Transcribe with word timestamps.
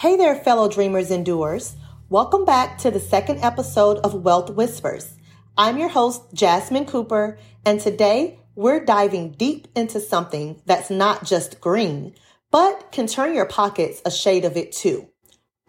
Hey 0.00 0.16
there, 0.16 0.34
fellow 0.34 0.66
dreamers 0.66 1.10
and 1.10 1.26
doers. 1.26 1.76
Welcome 2.08 2.46
back 2.46 2.78
to 2.78 2.90
the 2.90 2.98
second 2.98 3.40
episode 3.40 3.98
of 3.98 4.24
Wealth 4.24 4.48
Whispers. 4.48 5.12
I'm 5.58 5.76
your 5.76 5.90
host, 5.90 6.22
Jasmine 6.32 6.86
Cooper, 6.86 7.38
and 7.66 7.78
today 7.78 8.38
we're 8.54 8.82
diving 8.82 9.32
deep 9.32 9.68
into 9.76 10.00
something 10.00 10.62
that's 10.64 10.88
not 10.88 11.26
just 11.26 11.60
green, 11.60 12.14
but 12.50 12.90
can 12.92 13.08
turn 13.08 13.34
your 13.34 13.44
pockets 13.44 14.00
a 14.06 14.10
shade 14.10 14.46
of 14.46 14.56
it 14.56 14.72
too 14.72 15.06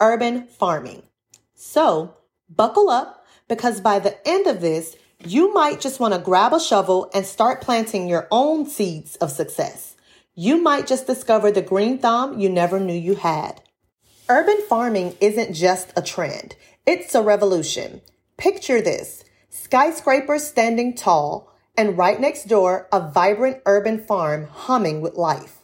urban 0.00 0.46
farming. 0.46 1.02
So, 1.54 2.16
buckle 2.48 2.88
up 2.88 3.26
because 3.48 3.82
by 3.82 3.98
the 3.98 4.16
end 4.26 4.46
of 4.46 4.62
this, 4.62 4.96
you 5.22 5.52
might 5.52 5.78
just 5.78 6.00
want 6.00 6.14
to 6.14 6.20
grab 6.20 6.54
a 6.54 6.58
shovel 6.58 7.10
and 7.12 7.26
start 7.26 7.60
planting 7.60 8.08
your 8.08 8.28
own 8.30 8.64
seeds 8.64 9.16
of 9.16 9.30
success. 9.30 9.94
You 10.34 10.56
might 10.56 10.86
just 10.86 11.06
discover 11.06 11.52
the 11.52 11.60
green 11.60 11.98
thumb 11.98 12.40
you 12.40 12.48
never 12.48 12.80
knew 12.80 12.94
you 12.94 13.16
had. 13.16 13.60
Urban 14.28 14.62
farming 14.68 15.16
isn't 15.20 15.52
just 15.52 15.92
a 15.96 16.02
trend, 16.02 16.54
it's 16.86 17.12
a 17.14 17.22
revolution. 17.22 18.00
Picture 18.36 18.80
this 18.80 19.24
skyscrapers 19.50 20.46
standing 20.46 20.94
tall, 20.94 21.52
and 21.76 21.98
right 21.98 22.20
next 22.20 22.44
door, 22.44 22.88
a 22.92 23.10
vibrant 23.10 23.58
urban 23.66 23.98
farm 23.98 24.46
humming 24.46 25.00
with 25.00 25.16
life. 25.16 25.58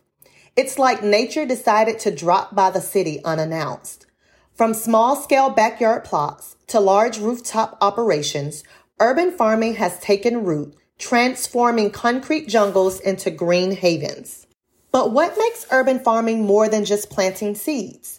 It's 0.57 0.77
like 0.77 1.05
nature 1.05 1.47
decided 1.47 2.01
to 2.01 2.15
drop 2.15 2.53
by 2.53 2.71
the 2.71 2.81
city 2.81 3.23
unannounced. 3.25 4.07
From 4.55 4.75
small 4.75 5.15
scale 5.15 5.51
backyard 5.51 6.05
plots 6.05 6.57
to 6.67 6.81
large 6.81 7.19
rooftop 7.19 7.79
operations, 7.81 8.65
urban 8.99 9.31
farming 9.31 9.77
has 9.77 10.01
taken 10.01 10.45
root, 10.45 10.75
transforming 10.99 11.93
concrete 11.93 12.49
jungles 12.49 12.99
into 12.99 13.31
green 13.31 13.71
havens. 13.71 14.49
But 14.91 15.13
what 15.13 15.39
makes 15.39 15.65
urban 15.71 16.01
farming 16.01 16.45
more 16.45 16.69
than 16.69 16.85
just 16.85 17.09
planting 17.09 17.55
seeds? 17.55 18.18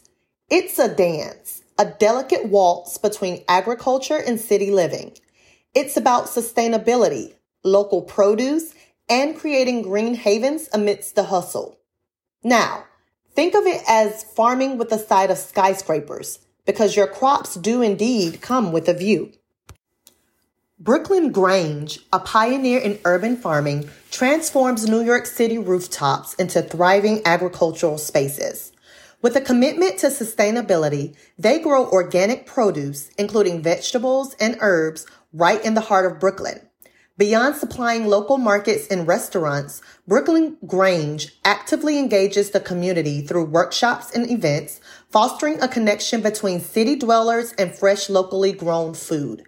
It's 0.50 0.80
a 0.80 0.88
dance, 0.88 1.62
a 1.78 1.86
delicate 1.86 2.48
waltz 2.48 2.98
between 2.98 3.44
agriculture 3.48 4.18
and 4.18 4.40
city 4.40 4.72
living. 4.72 5.16
It's 5.76 5.96
about 5.96 6.26
sustainability, 6.26 7.36
local 7.64 8.02
produce, 8.02 8.74
and 9.08 9.38
creating 9.38 9.84
green 9.84 10.16
havens 10.16 10.68
amidst 10.74 11.14
the 11.14 11.26
hustle. 11.26 11.78
Now, 12.44 12.86
think 13.36 13.54
of 13.54 13.68
it 13.68 13.84
as 13.88 14.24
farming 14.24 14.80
with 14.80 14.92
a 14.92 14.98
side 14.98 15.30
of 15.30 15.38
skyscrapers, 15.38 16.40
because 16.66 16.96
your 16.96 17.08
crops 17.08 17.54
do 17.54 17.84
indeed 17.84 18.42
come 18.42 18.72
with 18.72 18.90
a 18.90 18.94
view. 18.96 19.32
Brooklyn 20.80 21.32
Grange, 21.32 22.00
a 22.12 22.20
pioneer 22.20 22.80
in 22.80 23.00
urban 23.06 23.38
farming, 23.38 23.90
transforms 24.10 24.90
New 24.90 25.02
York 25.02 25.28
City 25.28 25.60
rooftops 25.60 26.34
into 26.36 26.64
thriving 26.64 27.22
agricultural 27.24 28.00
spaces. 28.00 28.72
With 29.22 29.36
a 29.36 29.42
commitment 29.42 29.98
to 30.00 30.08
sustainability, 30.08 31.14
they 31.38 31.60
grow 31.60 31.90
organic 31.90 32.46
produce, 32.46 33.10
including 33.18 33.62
vegetables 33.62 34.34
and 34.40 34.58
herbs, 34.62 35.06
right 35.34 35.64
in 35.66 35.74
the 35.74 35.82
heart 35.82 36.10
of 36.10 36.22
Brooklyn. 36.22 36.62
Beyond 37.18 37.58
supplying 37.58 38.06
local 38.06 38.38
markets 38.38 38.88
and 38.88 39.06
restaurants, 39.06 39.82
Brooklyn 40.08 40.56
Grange 40.66 41.38
actively 41.44 42.00
engages 42.00 42.52
the 42.52 42.62
community 42.62 43.20
through 43.20 43.44
workshops 43.44 44.10
and 44.16 44.32
events, 44.32 44.80
fostering 45.10 45.62
a 45.62 45.68
connection 45.68 46.22
between 46.22 46.62
city 46.62 46.96
dwellers 46.96 47.52
and 47.60 47.76
fresh 47.76 48.10
locally 48.10 48.54
grown 48.54 48.94
food. 48.94 49.44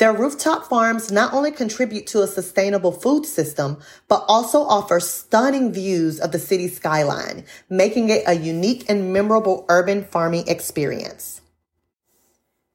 Their 0.00 0.14
rooftop 0.14 0.66
farms 0.66 1.12
not 1.12 1.34
only 1.34 1.50
contribute 1.50 2.06
to 2.06 2.22
a 2.22 2.26
sustainable 2.26 2.90
food 2.90 3.26
system, 3.26 3.76
but 4.08 4.24
also 4.28 4.62
offer 4.62 4.98
stunning 4.98 5.74
views 5.74 6.18
of 6.18 6.32
the 6.32 6.38
city 6.38 6.68
skyline, 6.68 7.44
making 7.68 8.08
it 8.08 8.22
a 8.26 8.34
unique 8.34 8.88
and 8.88 9.12
memorable 9.12 9.66
urban 9.68 10.04
farming 10.04 10.48
experience. 10.48 11.42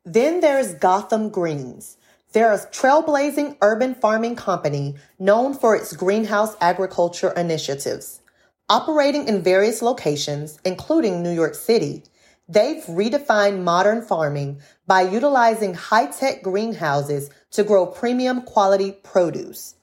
Then 0.06 0.40
there's 0.40 0.76
Gotham 0.76 1.30
Greens. 1.30 1.98
They're 2.34 2.54
a 2.54 2.60
trailblazing 2.60 3.58
urban 3.60 3.96
farming 3.96 4.36
company 4.36 4.94
known 5.18 5.56
for 5.56 5.76
its 5.76 5.94
greenhouse 5.94 6.56
agriculture 6.62 7.32
initiatives. 7.32 8.22
Operating 8.70 9.28
in 9.28 9.42
various 9.42 9.82
locations, 9.82 10.60
including 10.64 11.24
New 11.24 11.34
York 11.34 11.56
City, 11.56 12.04
They've 12.48 12.84
redefined 12.84 13.64
modern 13.64 14.04
farming 14.04 14.62
by 14.86 15.02
utilizing 15.02 15.74
high 15.74 16.06
tech 16.08 16.44
greenhouses 16.44 17.30
to 17.52 17.64
grow 17.64 17.88
premium 17.88 18.44
quality 18.44 18.92
produce. 18.92 19.76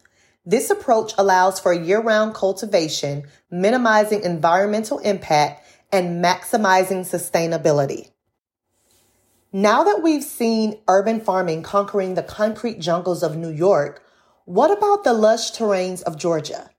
This 0.46 0.70
approach 0.70 1.12
allows 1.18 1.58
for 1.58 1.72
year 1.72 2.00
round 2.00 2.34
cultivation, 2.34 3.24
minimizing 3.50 4.22
environmental 4.22 4.98
impact 4.98 5.66
and 5.90 6.24
maximizing 6.24 7.00
sustainability. 7.00 8.10
Now 9.52 9.84
that 9.84 10.02
we've 10.02 10.24
seen 10.24 10.80
urban 10.88 11.20
farming 11.20 11.62
conquering 11.62 12.14
the 12.14 12.22
concrete 12.22 12.78
jungles 12.80 13.22
of 13.22 13.36
New 13.36 13.50
York, 13.50 14.02
what 14.44 14.76
about 14.76 15.04
the 15.04 15.12
lush 15.12 15.52
terrains 15.52 16.02
of 16.02 16.16
Georgia? 16.16 16.70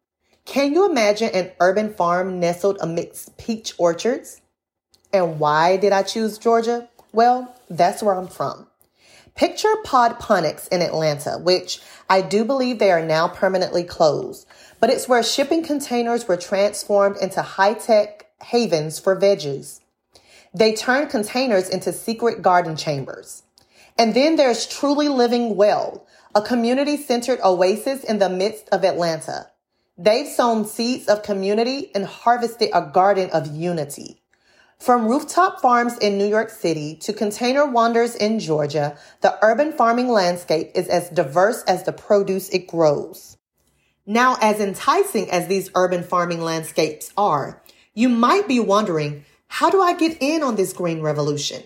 Can 0.46 0.74
you 0.74 0.90
imagine 0.90 1.30
an 1.34 1.52
urban 1.60 1.94
farm 1.94 2.40
nestled 2.40 2.78
amidst 2.82 3.38
peach 3.38 3.74
orchards? 3.78 4.42
And 5.14 5.40
why 5.40 5.78
did 5.78 5.94
I 5.94 6.02
choose 6.02 6.40
Georgia? 6.40 6.90
Well, 7.12 7.56
that's 7.70 8.02
where 8.02 8.16
I'm 8.16 8.28
from. 8.28 8.68
Picture 9.36 9.74
Podponics 9.86 10.68
in 10.70 10.82
Atlanta, 10.82 11.38
which 11.38 11.82
I 12.10 12.22
do 12.22 12.44
believe 12.44 12.80
they 12.80 12.92
are 12.92 13.06
now 13.06 13.28
permanently 13.28 13.84
closed, 13.84 14.48
but 14.80 14.90
it's 14.90 15.08
where 15.08 15.24
shipping 15.24 15.64
containers 15.64 16.28
were 16.28 16.38
transformed 16.38 17.18
into 17.18 17.42
high 17.42 17.74
tech 17.74 18.28
havens 18.42 19.00
for 19.00 19.16
veggies. 19.20 19.80
They 20.54 20.76
turned 20.76 21.10
containers 21.10 21.70
into 21.70 21.94
secret 21.94 22.42
garden 22.42 22.76
chambers. 22.76 23.44
And 23.98 24.14
then 24.16 24.36
there's 24.36 24.68
Truly 24.68 25.10
Living 25.10 25.56
Well, 25.56 26.06
a 26.36 26.42
community 26.42 26.98
centered 26.98 27.40
oasis 27.44 28.04
in 28.04 28.20
the 28.20 28.30
midst 28.30 28.70
of 28.70 28.84
Atlanta. 28.84 29.48
They've 29.98 30.28
sown 30.28 30.66
seeds 30.66 31.08
of 31.08 31.22
community 31.22 31.92
and 31.94 32.06
harvested 32.06 32.70
a 32.74 32.82
garden 32.82 33.30
of 33.30 33.56
unity. 33.56 34.23
From 34.84 35.08
rooftop 35.08 35.62
farms 35.62 35.98
in 36.00 36.18
New 36.18 36.28
York 36.28 36.50
City 36.50 36.98
to 37.04 37.14
container 37.14 37.66
wonders 37.66 38.16
in 38.16 38.38
Georgia, 38.38 38.98
the 39.22 39.38
urban 39.42 39.72
farming 39.72 40.10
landscape 40.10 40.72
is 40.76 40.90
as 40.90 41.08
diverse 41.08 41.64
as 41.64 41.84
the 41.84 41.94
produce 41.94 42.50
it 42.50 42.68
grows. 42.68 43.38
Now, 44.06 44.36
as 44.42 44.60
enticing 44.60 45.32
as 45.32 45.48
these 45.48 45.72
urban 45.74 46.04
farming 46.04 46.42
landscapes 46.42 47.14
are, 47.16 47.64
you 47.94 48.10
might 48.10 48.46
be 48.46 48.60
wondering, 48.60 49.24
how 49.48 49.70
do 49.70 49.82
I 49.82 49.94
get 49.94 50.18
in 50.20 50.44
on 50.44 50.58
this 50.58 50.74
green 50.74 51.02
revolution? 51.02 51.64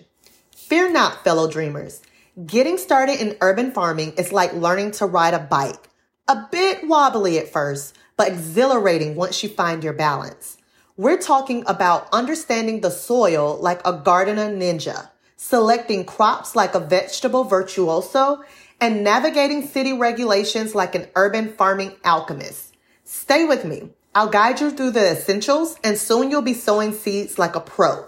Fear 0.56 0.91
not, 0.91 1.23
fellow 1.23 1.50
dreamers. 1.50 2.03
Getting 2.45 2.77
started 2.77 3.19
in 3.19 3.35
urban 3.41 3.72
farming 3.72 4.13
is 4.13 4.31
like 4.31 4.53
learning 4.53 4.91
to 4.91 5.07
ride 5.07 5.33
a 5.33 5.39
bike. 5.39 5.89
A 6.27 6.47
bit 6.51 6.88
wobbly 6.88 7.39
at 7.39 7.51
first, 7.51 7.97
but 8.16 8.27
exhilarating 8.27 9.16
once 9.16 9.41
you 9.41 9.50
find 9.50 9.83
your 9.83 9.94
balance. 9.94 10.57
We're 11.00 11.19
talking 11.19 11.63
about 11.68 12.08
understanding 12.12 12.81
the 12.81 12.90
soil 12.90 13.59
like 13.62 13.85
a 13.85 13.94
gardener 13.94 14.50
ninja, 14.50 15.12
selecting 15.35 16.06
crops 16.06 16.56
like 16.56 16.74
a 16.74 16.80
vegetable 16.80 17.44
virtuoso, 17.44 18.44
and 18.81 19.03
navigating 19.03 19.68
city 19.68 19.94
regulations 19.94 20.74
like 20.74 20.96
an 20.96 21.07
urban 21.16 21.53
farming 21.53 21.96
alchemist. 22.03 22.75
Stay 23.03 23.46
with 23.46 23.63
me. 23.63 23.91
I'll 24.16 24.30
guide 24.30 24.59
you 24.59 24.72
through 24.72 24.90
the 24.90 25.12
essentials, 25.12 25.78
and 25.84 26.00
soon 26.00 26.31
you'll 26.31 26.41
be 26.41 26.56
sowing 26.56 26.94
seeds 26.94 27.38
like 27.38 27.56
a 27.56 27.59
pro. 27.59 28.03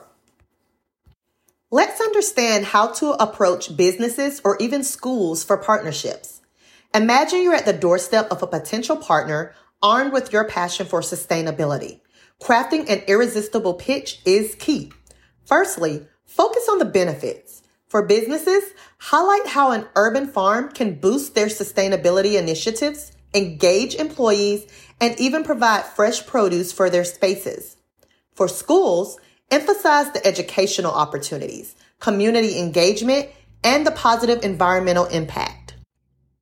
Let's 1.69 2.01
understand 2.01 2.65
how 2.65 2.87
to 2.93 3.11
approach 3.21 3.77
businesses 3.77 4.41
or 4.43 4.57
even 4.59 4.83
schools 4.83 5.43
for 5.43 5.57
partnerships. 5.57 6.41
Imagine 6.95 7.43
you're 7.43 7.53
at 7.53 7.67
the 7.67 7.73
doorstep 7.73 8.31
of 8.31 8.41
a 8.41 8.47
potential 8.47 8.97
partner 8.97 9.53
armed 9.79 10.11
with 10.11 10.33
your 10.33 10.45
passion 10.45 10.87
for 10.87 11.01
sustainability. 11.01 11.99
Crafting 12.41 12.89
an 12.89 13.03
irresistible 13.07 13.73
pitch 13.73 14.21
is 14.25 14.55
key. 14.55 14.91
Firstly, 15.45 16.05
focus 16.25 16.67
on 16.69 16.79
the 16.79 16.85
benefits. 16.85 17.63
For 17.87 18.05
businesses, 18.05 18.63
highlight 18.99 19.47
how 19.47 19.71
an 19.71 19.87
urban 19.95 20.27
farm 20.27 20.71
can 20.71 20.99
boost 20.99 21.35
their 21.35 21.47
sustainability 21.47 22.39
initiatives, 22.39 23.11
engage 23.33 23.95
employees, 23.95 24.67
and 25.01 25.19
even 25.19 25.43
provide 25.43 25.85
fresh 25.85 26.25
produce 26.25 26.71
for 26.71 26.89
their 26.89 27.03
spaces. 27.03 27.77
For 28.35 28.47
schools, 28.47 29.19
emphasize 29.51 30.11
the 30.11 30.25
educational 30.25 30.93
opportunities, 30.93 31.75
community 31.99 32.59
engagement, 32.59 33.29
and 33.63 33.85
the 33.85 33.91
positive 33.91 34.43
environmental 34.43 35.05
impact. 35.05 35.73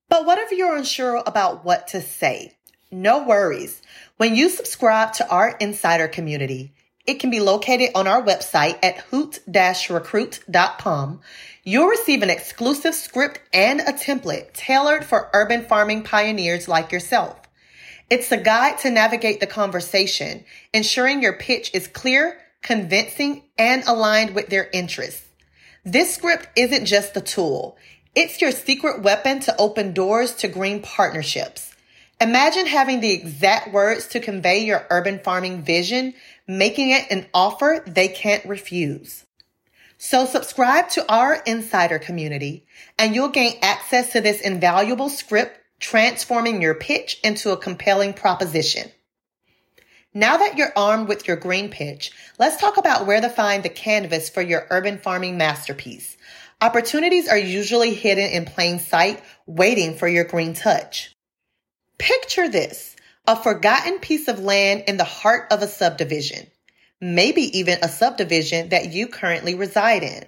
But 0.10 0.26
what 0.26 0.38
if 0.38 0.52
you're 0.52 0.76
unsure 0.76 1.24
about 1.26 1.66
what 1.66 1.88
to 1.88 2.02
say? 2.02 2.57
No 2.92 3.24
worries. 3.24 3.82
When 4.16 4.36
you 4.36 4.50
subscribe 4.50 5.14
to 5.14 5.30
our 5.30 5.56
insider 5.58 6.08
community, 6.08 6.74
it 7.06 7.20
can 7.20 7.30
be 7.30 7.40
located 7.40 7.92
on 7.96 8.08
our 8.08 8.22
website 8.22 8.78
at 8.84 9.00
hoot-recruit.com. 9.00 11.22
You'll 11.64 11.88
receive 11.88 12.22
an 12.22 12.30
exclusive 12.30 12.96
script 12.96 13.42
and 13.54 13.82
a 13.82 13.92
template 13.92 14.54
tailored 14.54 15.04
for 15.04 15.30
urban 15.34 15.66
farming 15.66 16.04
pioneers 16.04 16.70
like 16.70 16.94
yourself. 16.94 17.42
It's 18.10 18.32
a 18.32 18.38
guide 18.38 18.78
to 18.80 18.90
navigate 18.90 19.42
the 19.42 19.48
conversation, 19.48 20.46
ensuring 20.74 21.22
your 21.22 21.34
pitch 21.34 21.72
is 21.74 21.88
clear, 21.88 22.40
convincing, 22.62 23.44
and 23.58 23.84
aligned 23.86 24.34
with 24.34 24.48
their 24.48 24.70
interests. 24.72 25.26
This 25.84 26.16
script 26.16 26.48
isn't 26.56 26.86
just 26.86 27.18
a 27.18 27.22
tool. 27.22 27.78
It's 28.16 28.42
your 28.42 28.52
secret 28.52 29.02
weapon 29.02 29.42
to 29.42 29.56
open 29.58 29.94
doors 29.94 30.34
to 30.36 30.48
green 30.48 30.82
partnerships. 30.82 31.67
Imagine 32.20 32.66
having 32.66 33.00
the 33.00 33.12
exact 33.12 33.72
words 33.72 34.08
to 34.08 34.20
convey 34.20 34.66
your 34.66 34.88
urban 34.90 35.20
farming 35.20 35.62
vision, 35.62 36.16
making 36.48 36.90
it 36.90 37.12
an 37.12 37.28
offer 37.32 37.84
they 37.86 38.08
can't 38.08 38.44
refuse. 38.46 39.26
So 40.00 40.26
subscribe 40.26 40.90
to 40.90 41.12
our 41.12 41.36
insider 41.46 42.00
community 42.00 42.66
and 42.98 43.14
you'll 43.14 43.30
gain 43.30 43.60
access 43.62 44.12
to 44.14 44.22
this 44.22 44.42
invaluable 44.42 45.10
script 45.10 45.60
transforming 45.80 46.62
your 46.62 46.74
pitch 46.74 47.20
into 47.24 47.52
a 47.52 47.58
compelling 47.58 48.14
proposition. 48.14 48.92
Now 50.14 50.38
that 50.38 50.58
you're 50.58 50.74
armed 50.76 51.08
with 51.08 51.28
your 51.28 51.38
green 51.38 51.70
pitch, 51.70 52.12
let's 52.40 52.60
talk 52.60 52.78
about 52.78 53.06
where 53.06 53.22
to 53.22 53.30
find 53.30 53.62
the 53.62 53.70
canvas 53.70 54.30
for 54.30 54.42
your 54.42 54.66
urban 54.72 54.98
farming 54.98 55.38
masterpiece. 55.38 56.18
Opportunities 56.62 57.28
are 57.28 57.38
usually 57.38 57.94
hidden 57.94 58.32
in 58.32 58.46
plain 58.46 58.80
sight, 58.80 59.22
waiting 59.46 59.96
for 59.96 60.08
your 60.08 60.24
green 60.24 60.56
touch. 60.56 61.16
Picture 61.98 62.48
this, 62.48 62.96
a 63.26 63.36
forgotten 63.36 64.00
piece 64.00 64.28
of 64.28 64.40
land 64.40 64.84
in 64.88 64.98
the 64.98 65.04
heart 65.04 65.52
of 65.52 65.62
a 65.62 65.68
subdivision, 65.68 66.48
maybe 67.02 67.58
even 67.58 67.80
a 67.82 67.90
subdivision 67.90 68.70
that 68.70 68.94
you 68.94 69.08
currently 69.08 69.56
reside 69.56 70.04
in. 70.04 70.24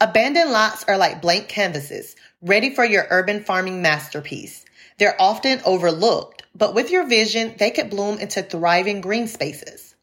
Abandoned 0.00 0.50
lots 0.50 0.84
are 0.84 0.96
like 0.96 1.20
blank 1.20 1.48
canvases, 1.48 2.16
ready 2.40 2.74
for 2.74 2.84
your 2.84 3.06
urban 3.10 3.42
farming 3.42 3.82
masterpiece. 3.82 4.64
They're 4.98 5.20
often 5.20 5.60
overlooked, 5.64 6.44
but 6.54 6.74
with 6.74 6.90
your 6.90 7.06
vision, 7.06 7.54
they 7.58 7.70
could 7.70 7.90
bloom 7.90 8.18
into 8.18 8.42
thriving 8.42 9.00
green 9.00 9.26
spaces. 9.26 9.94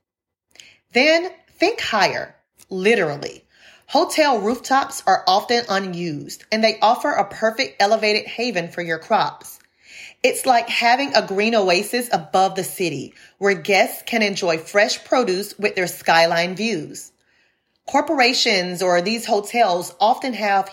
Then 0.91 1.29
think 1.57 1.79
higher, 1.79 2.35
literally. 2.69 3.45
Hotel 3.87 4.39
rooftops 4.39 5.01
are 5.07 5.23
often 5.27 5.63
unused 5.69 6.43
and 6.51 6.63
they 6.63 6.77
offer 6.81 7.11
a 7.11 7.25
perfect 7.29 7.81
elevated 7.81 8.25
haven 8.25 8.67
for 8.67 8.81
your 8.81 8.99
crops. 8.99 9.56
It's 10.23 10.45
like 10.45 10.67
having 10.67 11.13
a 11.13 11.25
green 11.25 11.55
oasis 11.55 12.09
above 12.11 12.55
the 12.55 12.63
city 12.63 13.13
where 13.37 13.53
guests 13.53 14.03
can 14.05 14.21
enjoy 14.21 14.57
fresh 14.57 15.03
produce 15.05 15.57
with 15.59 15.75
their 15.75 15.87
skyline 15.87 16.55
views. 16.55 17.11
Corporations 17.85 18.81
or 18.81 19.01
these 19.01 19.25
hotels 19.25 19.95
often 19.99 20.33
have 20.33 20.69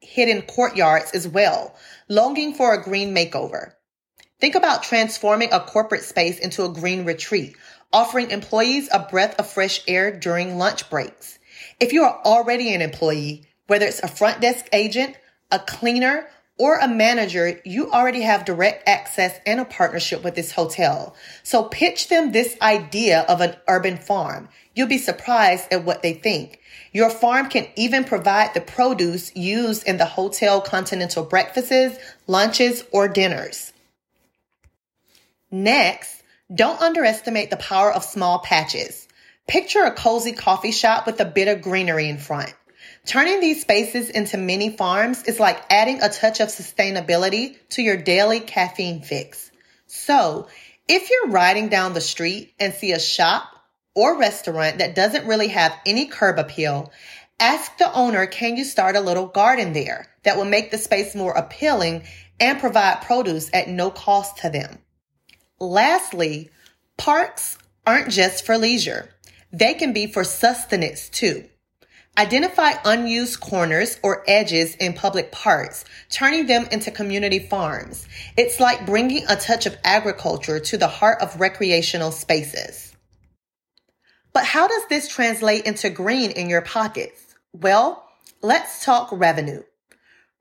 hidden 0.00 0.42
courtyards 0.42 1.10
as 1.12 1.26
well, 1.26 1.74
longing 2.08 2.54
for 2.54 2.72
a 2.72 2.82
green 2.82 3.14
makeover. 3.14 3.72
Think 4.40 4.54
about 4.54 4.84
transforming 4.84 5.52
a 5.52 5.60
corporate 5.60 6.04
space 6.04 6.38
into 6.38 6.64
a 6.64 6.72
green 6.72 7.04
retreat, 7.04 7.56
offering 7.92 8.30
employees 8.30 8.88
a 8.92 9.00
breath 9.00 9.38
of 9.38 9.50
fresh 9.50 9.82
air 9.88 10.16
during 10.16 10.56
lunch 10.56 10.88
breaks. 10.88 11.38
If 11.80 11.92
you 11.92 12.04
are 12.04 12.20
already 12.24 12.72
an 12.72 12.80
employee, 12.80 13.48
whether 13.66 13.86
it's 13.86 14.02
a 14.02 14.08
front 14.08 14.40
desk 14.40 14.66
agent, 14.72 15.16
a 15.50 15.58
cleaner, 15.58 16.28
or 16.58 16.78
a 16.78 16.88
manager, 16.88 17.60
you 17.64 17.90
already 17.90 18.22
have 18.22 18.44
direct 18.44 18.88
access 18.88 19.38
and 19.46 19.60
a 19.60 19.64
partnership 19.64 20.24
with 20.24 20.34
this 20.34 20.52
hotel. 20.52 21.14
So 21.44 21.64
pitch 21.64 22.08
them 22.08 22.32
this 22.32 22.56
idea 22.60 23.20
of 23.28 23.40
an 23.40 23.56
urban 23.68 23.96
farm. 23.96 24.48
You'll 24.74 24.88
be 24.88 24.98
surprised 24.98 25.72
at 25.72 25.84
what 25.84 26.02
they 26.02 26.14
think. 26.14 26.60
Your 26.92 27.10
farm 27.10 27.48
can 27.48 27.68
even 27.76 28.04
provide 28.04 28.54
the 28.54 28.60
produce 28.60 29.34
used 29.36 29.86
in 29.86 29.98
the 29.98 30.04
hotel 30.04 30.60
continental 30.60 31.24
breakfasts, 31.24 31.98
lunches, 32.26 32.84
or 32.92 33.08
dinners. 33.08 33.72
Next, 35.50 36.22
don't 36.52 36.80
underestimate 36.80 37.50
the 37.50 37.56
power 37.56 37.92
of 37.92 38.04
small 38.04 38.40
patches. 38.40 39.06
Picture 39.46 39.84
a 39.84 39.92
cozy 39.92 40.32
coffee 40.32 40.72
shop 40.72 41.06
with 41.06 41.20
a 41.20 41.24
bit 41.24 41.48
of 41.48 41.62
greenery 41.62 42.08
in 42.08 42.18
front. 42.18 42.52
Turning 43.08 43.40
these 43.40 43.62
spaces 43.62 44.10
into 44.10 44.36
mini 44.36 44.68
farms 44.68 45.22
is 45.22 45.40
like 45.40 45.64
adding 45.70 46.02
a 46.02 46.10
touch 46.10 46.40
of 46.40 46.48
sustainability 46.48 47.56
to 47.70 47.80
your 47.80 47.96
daily 47.96 48.38
caffeine 48.38 49.00
fix. 49.00 49.50
So, 49.86 50.46
if 50.86 51.08
you're 51.08 51.30
riding 51.30 51.70
down 51.70 51.94
the 51.94 52.02
street 52.02 52.52
and 52.60 52.74
see 52.74 52.92
a 52.92 53.00
shop 53.00 53.44
or 53.94 54.18
restaurant 54.18 54.76
that 54.76 54.94
doesn't 54.94 55.26
really 55.26 55.48
have 55.48 55.74
any 55.86 56.04
curb 56.04 56.38
appeal, 56.38 56.92
ask 57.40 57.78
the 57.78 57.90
owner, 57.94 58.26
can 58.26 58.58
you 58.58 58.64
start 58.64 58.94
a 58.94 59.00
little 59.00 59.26
garden 59.26 59.72
there 59.72 60.06
that 60.24 60.36
will 60.36 60.44
make 60.44 60.70
the 60.70 60.76
space 60.76 61.14
more 61.14 61.32
appealing 61.32 62.02
and 62.38 62.60
provide 62.60 63.00
produce 63.00 63.48
at 63.54 63.70
no 63.70 63.90
cost 63.90 64.36
to 64.42 64.50
them? 64.50 64.80
Lastly, 65.58 66.50
parks 66.98 67.56
aren't 67.86 68.10
just 68.10 68.44
for 68.44 68.58
leisure. 68.58 69.08
They 69.50 69.72
can 69.72 69.94
be 69.94 70.08
for 70.08 70.24
sustenance 70.24 71.08
too. 71.08 71.48
Identify 72.18 72.72
unused 72.84 73.38
corners 73.38 74.00
or 74.02 74.24
edges 74.26 74.74
in 74.74 74.92
public 74.92 75.30
parks, 75.30 75.84
turning 76.10 76.48
them 76.48 76.66
into 76.72 76.90
community 76.90 77.38
farms. 77.38 78.08
It's 78.36 78.58
like 78.58 78.86
bringing 78.86 79.24
a 79.28 79.36
touch 79.36 79.66
of 79.66 79.78
agriculture 79.84 80.58
to 80.58 80.76
the 80.76 80.88
heart 80.88 81.22
of 81.22 81.38
recreational 81.38 82.10
spaces. 82.10 82.92
But 84.32 84.44
how 84.44 84.66
does 84.66 84.82
this 84.88 85.08
translate 85.08 85.64
into 85.64 85.90
green 85.90 86.32
in 86.32 86.50
your 86.50 86.62
pockets? 86.62 87.36
Well, 87.52 88.04
let's 88.42 88.84
talk 88.84 89.10
revenue. 89.12 89.62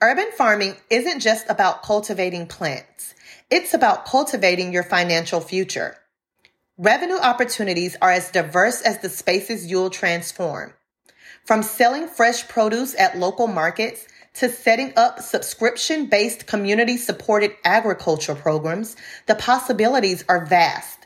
Urban 0.01 0.31
farming 0.35 0.77
isn't 0.89 1.19
just 1.19 1.47
about 1.47 1.83
cultivating 1.83 2.47
plants. 2.47 3.13
It's 3.51 3.75
about 3.75 4.07
cultivating 4.07 4.73
your 4.73 4.83
financial 4.83 5.41
future. 5.41 5.95
Revenue 6.79 7.19
opportunities 7.19 7.95
are 8.01 8.11
as 8.11 8.31
diverse 8.31 8.81
as 8.81 8.99
the 8.99 9.09
spaces 9.09 9.67
you'll 9.67 9.91
transform. 9.91 10.73
From 11.47 11.63
selling 11.63 12.09
fresh 12.09 12.45
produce 12.49 12.93
at 12.99 13.17
local 13.17 13.47
markets 13.47 14.05
to 14.33 14.49
setting 14.49 14.91
up 14.97 15.21
subscription 15.21 16.07
based 16.07 16.45
community 16.45 16.97
supported 16.97 17.53
agriculture 17.63 18.35
programs, 18.35 18.97
the 19.27 19.35
possibilities 19.35 20.25
are 20.27 20.45
vast. 20.45 21.05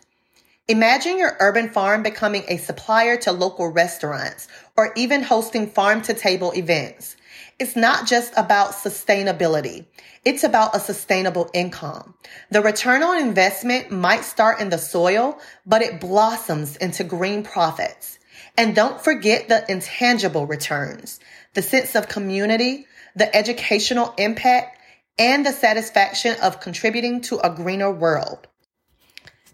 Imagine 0.67 1.19
your 1.19 1.37
urban 1.39 1.69
farm 1.69 2.01
becoming 2.01 2.43
a 2.47 2.57
supplier 2.57 3.17
to 3.17 3.31
local 3.31 3.67
restaurants 3.67 4.47
or 4.75 4.91
even 4.95 5.21
hosting 5.21 5.67
farm 5.67 6.01
to 6.01 6.15
table 6.15 6.51
events. 6.55 7.17
It's 7.59 7.75
not 7.75 8.07
just 8.07 8.33
about 8.35 8.71
sustainability. 8.71 9.85
It's 10.25 10.43
about 10.43 10.75
a 10.75 10.79
sustainable 10.79 11.51
income. 11.53 12.15
The 12.49 12.63
return 12.63 13.03
on 13.03 13.21
investment 13.21 13.91
might 13.91 14.23
start 14.23 14.59
in 14.59 14.69
the 14.69 14.79
soil, 14.79 15.37
but 15.67 15.83
it 15.83 16.01
blossoms 16.01 16.77
into 16.77 17.03
green 17.03 17.43
profits. 17.43 18.17
And 18.57 18.75
don't 18.75 19.01
forget 19.01 19.47
the 19.47 19.69
intangible 19.71 20.45
returns, 20.45 21.19
the 21.53 21.61
sense 21.61 21.95
of 21.95 22.07
community, 22.07 22.85
the 23.15 23.33
educational 23.35 24.13
impact, 24.17 24.77
and 25.17 25.45
the 25.45 25.51
satisfaction 25.51 26.35
of 26.41 26.59
contributing 26.59 27.21
to 27.21 27.39
a 27.39 27.53
greener 27.53 27.91
world. 27.91 28.47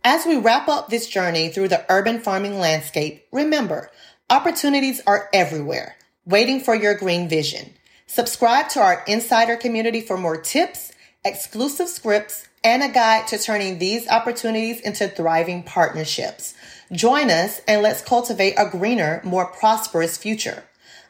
As 0.03 0.25
we 0.25 0.38
wrap 0.38 0.67
up 0.69 0.89
this 0.89 1.07
journey 1.07 1.50
through 1.50 1.67
the 1.67 1.86
urban 1.89 2.19
farming 2.19 2.60
landscape, 2.60 3.27
remember, 3.31 3.91
opportunities 4.29 5.01
are 5.05 5.29
everywhere, 5.33 5.98
waiting 6.25 6.60
for 6.60 6.75
your 6.75 6.95
green 6.95 7.27
vision. 7.27 7.74
Subscribe 8.05 8.69
to 8.69 8.79
our 8.79 9.03
insider 9.07 9.57
community 9.57 10.00
for 10.00 10.17
more 10.17 10.39
tips, 10.39 10.93
exclusive 11.27 11.89
scripts, 11.89 12.48
and 12.63 12.81
a 12.81 12.89
guide 12.89 13.27
to 13.27 13.38
turning 13.38 13.77
these 13.77 14.07
opportunities 14.07 14.81
into 14.81 15.07
thriving 15.07 15.63
partnerships. 15.63 16.53
Join 16.91 17.29
us 17.29 17.62
and 17.67 17.81
let's 17.81 18.01
cultivate 18.01 18.55
a 18.57 18.69
greener, 18.69 19.22
more 19.24 19.46
prosperous 19.46 20.17
future. 20.17 20.63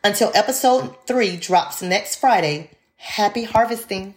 Until 0.03 0.31
episode 0.36 0.95
three 1.05 1.38
drops 1.38 1.81
next 1.81 2.17
Friday, 2.17 2.71
happy 2.97 3.43
harvesting. 3.43 4.15